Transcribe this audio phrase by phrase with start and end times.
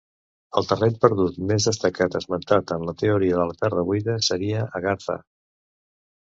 [0.61, 5.21] El terreny perdut més destacat esmentat en la teoria de la terra buida seria Agartha.